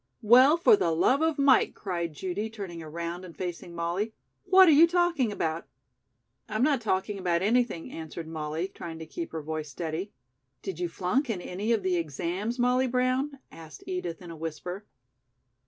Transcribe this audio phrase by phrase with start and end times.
[0.23, 4.15] "Well, for the love of Mike," cried Judy, turning around and facing Molly.
[4.45, 5.67] "What are you talking about?"
[6.49, 10.11] "I'm not talking about anything," answered Molly, trying to keep her voice steady.
[10.63, 14.87] "Did you flunk in any of the exams., Molly Brown?" asked Edith in a whisper.